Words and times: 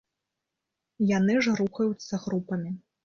Яны 1.17 1.35
ж 1.49 1.53
рухаюцца 1.59 2.21
групамі. 2.25 2.73